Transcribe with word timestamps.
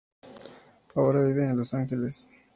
Ahora 0.95 1.23
vive 1.23 1.47
en 1.47 1.57
Los 1.59 1.75
Ángeles. 1.75 2.27